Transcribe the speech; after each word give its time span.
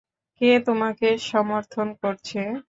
কে 0.41 0.49
তোমাকে 0.67 1.07
সমর্থন 1.29 1.87
করছে? 2.01 2.39